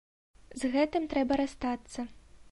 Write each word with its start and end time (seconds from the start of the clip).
З 0.61 0.71
гэтым 0.75 1.05
трэба 1.11 1.37
расстацца. 1.41 2.07